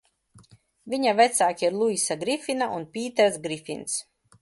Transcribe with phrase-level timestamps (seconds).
[0.93, 4.05] Viņa vecāki ir Luisa Grifina un Pīters Grifins.